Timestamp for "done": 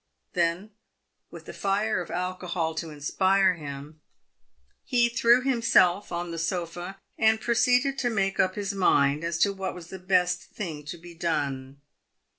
11.13-11.81